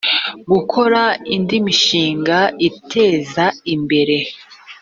gukora 0.51 1.01
indi 1.35 1.57
mishinga 1.65 2.39
iteza 2.69 3.45
imbere 3.73 4.17